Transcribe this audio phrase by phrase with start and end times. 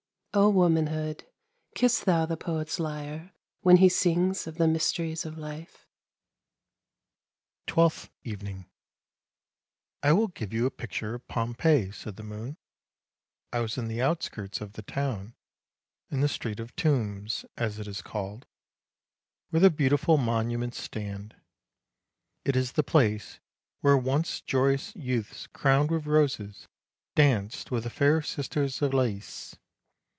[0.33, 1.25] Oh womanhood,
[1.75, 5.85] kiss thou the poet's lyre, when he sings of the mysteries of life!"
[7.67, 8.65] TWELFTH EVENING"
[10.03, 12.55] I will give you a picture of Pompeii," said the moon."
[13.51, 15.35] I was in the outskirts of the town,
[16.09, 18.45] in the street of Tombs, as it is called,
[19.49, 21.35] where the beautiful monuments stand;
[22.45, 23.41] it is the place
[23.81, 26.69] where once joyous youths crowned with roses
[27.15, 29.57] danced with the fair sisters of Lais.